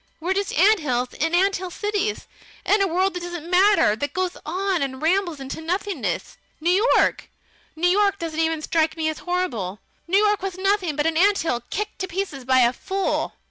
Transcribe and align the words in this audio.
We're 0.19 0.33
just 0.33 0.57
ants 0.57 1.13
in 1.13 1.35
ant 1.35 1.57
hill 1.57 1.69
cities, 1.69 2.25
in 2.65 2.81
a 2.81 2.87
world 2.87 3.13
that 3.13 3.19
doesn't 3.19 3.47
matter; 3.51 3.95
that 3.95 4.13
goes 4.13 4.35
on 4.47 4.81
and 4.81 4.99
rambles 4.99 5.39
into 5.39 5.61
nothingness. 5.61 6.37
New 6.59 6.87
York 6.95 7.29
New 7.75 7.87
York 7.87 8.17
doesn't 8.17 8.39
even 8.39 8.63
strike 8.63 8.97
me 8.97 9.09
as 9.09 9.19
horrible. 9.19 9.79
New 10.07 10.17
York 10.17 10.41
was 10.41 10.57
nothing 10.57 10.95
but 10.95 11.05
an 11.05 11.17
ant 11.17 11.37
hill 11.37 11.61
kicked 11.69 11.99
to 11.99 12.07
pieces 12.07 12.45
by 12.45 12.61
a 12.61 12.73
fool! 12.73 13.33